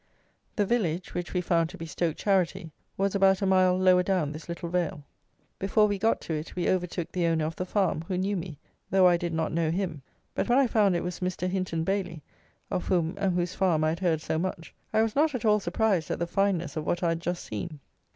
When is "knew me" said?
8.17-8.57